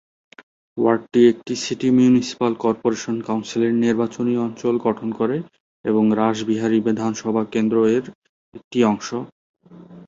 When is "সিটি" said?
1.63-1.87